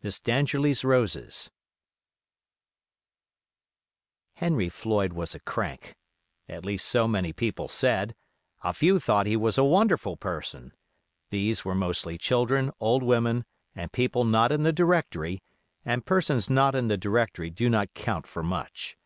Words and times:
MISS 0.00 0.20
DANGERLIE'S 0.20 0.84
ROSES 0.84 1.50
Henry 4.34 4.68
Floyd 4.68 5.12
was 5.12 5.34
a 5.34 5.40
crank, 5.40 5.96
at 6.48 6.64
least 6.64 6.86
so 6.86 7.08
many 7.08 7.32
people 7.32 7.66
said; 7.66 8.14
a 8.62 8.72
few 8.72 9.00
thought 9.00 9.26
he 9.26 9.36
was 9.36 9.58
a 9.58 9.64
wonderful 9.64 10.16
person: 10.16 10.72
these 11.30 11.64
were 11.64 11.74
mostly 11.74 12.16
children, 12.16 12.70
old 12.78 13.02
women, 13.02 13.44
and 13.74 13.90
people 13.90 14.22
not 14.22 14.52
in 14.52 14.62
the 14.62 14.72
directory, 14.72 15.42
and 15.84 16.06
persons 16.06 16.48
not 16.48 16.76
in 16.76 16.86
the 16.86 16.96
directory 16.96 17.50
do 17.50 17.68
not 17.68 17.92
count 17.92 18.28
for 18.28 18.44
much. 18.44 18.96